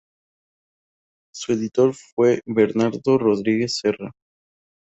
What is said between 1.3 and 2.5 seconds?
Su editor fue